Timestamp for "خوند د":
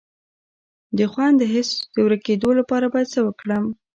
1.11-1.43